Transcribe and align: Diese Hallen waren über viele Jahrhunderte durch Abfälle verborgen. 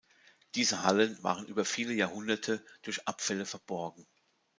Diese 0.55 0.81
Hallen 0.81 1.21
waren 1.21 1.45
über 1.45 1.63
viele 1.63 1.93
Jahrhunderte 1.93 2.65
durch 2.81 3.07
Abfälle 3.07 3.45
verborgen. 3.45 4.07